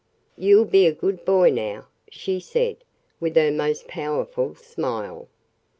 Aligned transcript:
"You'll 0.35 0.65
be 0.65 0.87
a 0.87 0.91
good 0.93 1.25
boy 1.25 1.51
now," 1.51 1.85
she 2.09 2.39
said, 2.39 2.77
with 3.19 3.35
her 3.35 3.51
most 3.51 3.87
powerful 3.87 4.55
smile. 4.55 5.27